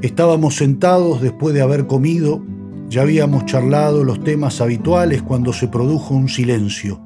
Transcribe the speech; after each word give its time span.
Estábamos 0.00 0.56
sentados 0.56 1.20
después 1.20 1.54
de 1.54 1.60
haber 1.60 1.86
comido, 1.86 2.44
ya 2.88 3.02
habíamos 3.02 3.46
charlado 3.46 4.02
los 4.02 4.24
temas 4.24 4.60
habituales 4.60 5.22
cuando 5.22 5.52
se 5.52 5.68
produjo 5.68 6.14
un 6.14 6.28
silencio. 6.28 7.00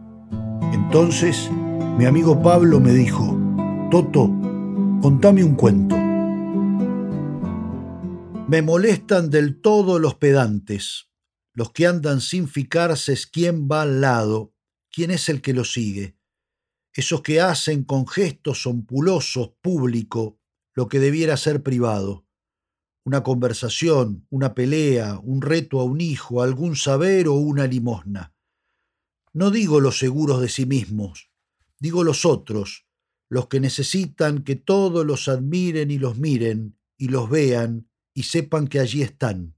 Entonces, 0.72 1.50
mi 1.98 2.06
amigo 2.06 2.40
Pablo 2.42 2.80
me 2.80 2.92
dijo, 2.92 3.38
Toto, 3.90 4.30
contame 5.02 5.44
un 5.44 5.56
cuento. 5.56 5.96
Me 8.48 8.62
molestan 8.62 9.28
del 9.30 9.60
todo 9.60 9.98
los 9.98 10.14
pedantes, 10.14 11.10
los 11.52 11.72
que 11.72 11.86
andan 11.86 12.20
sin 12.20 12.48
fijarse 12.48 13.14
quién 13.30 13.68
va 13.70 13.82
al 13.82 14.00
lado, 14.00 14.54
quién 14.90 15.10
es 15.10 15.28
el 15.28 15.42
que 15.42 15.52
lo 15.52 15.64
sigue, 15.64 16.16
esos 16.94 17.20
que 17.20 17.40
hacen 17.40 17.84
con 17.84 18.06
gestos 18.06 18.62
sompulosos 18.62 19.52
público 19.60 20.38
lo 20.74 20.88
que 20.88 20.98
debiera 20.98 21.36
ser 21.36 21.62
privado 21.62 22.25
una 23.06 23.22
conversación, 23.22 24.26
una 24.30 24.52
pelea, 24.52 25.20
un 25.22 25.40
reto 25.40 25.78
a 25.78 25.84
un 25.84 26.00
hijo, 26.00 26.42
algún 26.42 26.74
saber 26.74 27.28
o 27.28 27.34
una 27.34 27.64
limosna. 27.68 28.34
No 29.32 29.52
digo 29.52 29.78
los 29.78 30.00
seguros 30.00 30.40
de 30.40 30.48
sí 30.48 30.66
mismos, 30.66 31.30
digo 31.78 32.02
los 32.02 32.24
otros, 32.24 32.88
los 33.28 33.46
que 33.46 33.60
necesitan 33.60 34.42
que 34.42 34.56
todos 34.56 35.06
los 35.06 35.28
admiren 35.28 35.92
y 35.92 35.98
los 35.98 36.18
miren 36.18 36.80
y 36.96 37.06
los 37.06 37.30
vean 37.30 37.88
y 38.12 38.24
sepan 38.24 38.66
que 38.66 38.80
allí 38.80 39.02
están. 39.02 39.54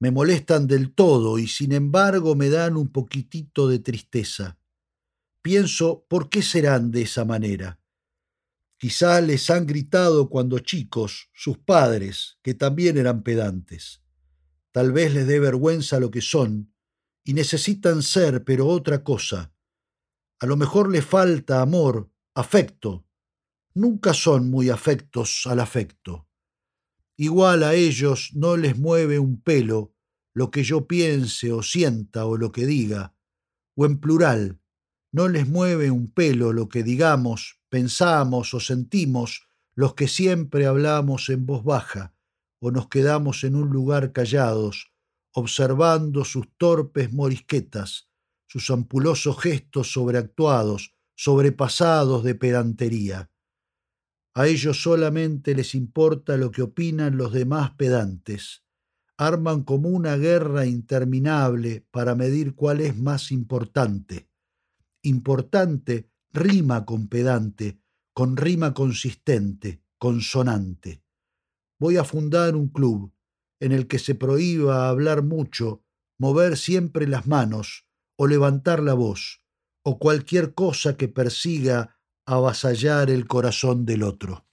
Me 0.00 0.10
molestan 0.10 0.66
del 0.66 0.92
todo 0.92 1.38
y 1.38 1.46
sin 1.46 1.70
embargo 1.70 2.34
me 2.34 2.48
dan 2.48 2.76
un 2.76 2.88
poquitito 2.88 3.68
de 3.68 3.78
tristeza. 3.78 4.58
Pienso, 5.42 6.04
¿por 6.08 6.28
qué 6.28 6.42
serán 6.42 6.90
de 6.90 7.02
esa 7.02 7.24
manera? 7.24 7.78
Quizá 8.78 9.20
les 9.20 9.48
han 9.50 9.66
gritado 9.66 10.28
cuando 10.28 10.58
chicos 10.58 11.30
sus 11.32 11.58
padres, 11.58 12.38
que 12.42 12.54
también 12.54 12.98
eran 12.98 13.22
pedantes. 13.22 14.02
Tal 14.72 14.92
vez 14.92 15.14
les 15.14 15.26
dé 15.26 15.40
vergüenza 15.40 15.98
lo 15.98 16.10
que 16.10 16.20
son 16.20 16.74
y 17.24 17.32
necesitan 17.32 18.02
ser, 18.02 18.44
pero 18.44 18.66
otra 18.66 19.02
cosa. 19.02 19.52
A 20.38 20.46
lo 20.46 20.56
mejor 20.56 20.90
les 20.90 21.04
falta 21.04 21.62
amor, 21.62 22.10
afecto. 22.34 23.06
Nunca 23.74 24.12
son 24.12 24.50
muy 24.50 24.68
afectos 24.68 25.46
al 25.46 25.60
afecto. 25.60 26.28
Igual 27.16 27.62
a 27.62 27.74
ellos 27.74 28.32
no 28.34 28.56
les 28.58 28.78
mueve 28.78 29.18
un 29.18 29.40
pelo 29.40 29.94
lo 30.34 30.50
que 30.50 30.62
yo 30.62 30.86
piense 30.86 31.50
o 31.50 31.62
sienta 31.62 32.26
o 32.26 32.36
lo 32.36 32.52
que 32.52 32.66
diga, 32.66 33.14
o 33.74 33.86
en 33.86 33.98
plural, 33.98 34.60
no 35.10 35.28
les 35.28 35.48
mueve 35.48 35.90
un 35.90 36.12
pelo 36.12 36.52
lo 36.52 36.68
que 36.68 36.82
digamos, 36.82 37.55
pensamos 37.68 38.54
o 38.54 38.60
sentimos 38.60 39.48
los 39.74 39.94
que 39.94 40.08
siempre 40.08 40.66
hablamos 40.66 41.28
en 41.28 41.46
voz 41.46 41.64
baja 41.64 42.14
o 42.58 42.70
nos 42.70 42.88
quedamos 42.88 43.44
en 43.44 43.54
un 43.54 43.70
lugar 43.70 44.12
callados, 44.12 44.92
observando 45.32 46.24
sus 46.24 46.48
torpes 46.56 47.12
morisquetas, 47.12 48.08
sus 48.46 48.70
ampulosos 48.70 49.38
gestos 49.38 49.92
sobreactuados, 49.92 50.94
sobrepasados 51.14 52.24
de 52.24 52.34
pedantería. 52.34 53.30
A 54.34 54.46
ellos 54.46 54.82
solamente 54.82 55.54
les 55.54 55.74
importa 55.74 56.36
lo 56.36 56.50
que 56.50 56.62
opinan 56.62 57.16
los 57.16 57.32
demás 57.32 57.72
pedantes. 57.72 58.64
Arman 59.18 59.64
como 59.64 59.88
una 59.88 60.16
guerra 60.16 60.66
interminable 60.66 61.86
para 61.90 62.14
medir 62.14 62.54
cuál 62.54 62.80
es 62.80 62.96
más 62.96 63.32
importante 63.32 64.28
importante 65.06 66.10
rima 66.36 66.84
con 66.84 67.08
pedante, 67.08 67.80
con 68.12 68.36
rima 68.36 68.74
consistente, 68.74 69.82
consonante. 69.98 71.02
Voy 71.80 71.96
a 71.96 72.04
fundar 72.04 72.54
un 72.54 72.68
club 72.68 73.12
en 73.58 73.72
el 73.72 73.88
que 73.88 73.98
se 73.98 74.14
prohíba 74.14 74.88
hablar 74.88 75.22
mucho, 75.22 75.82
mover 76.18 76.56
siempre 76.56 77.08
las 77.08 77.26
manos 77.26 77.86
o 78.16 78.26
levantar 78.26 78.82
la 78.82 78.94
voz, 78.94 79.42
o 79.82 79.98
cualquier 79.98 80.54
cosa 80.54 80.96
que 80.96 81.08
persiga 81.08 81.98
avasallar 82.26 83.10
el 83.10 83.26
corazón 83.26 83.84
del 83.84 84.02
otro. 84.02 84.45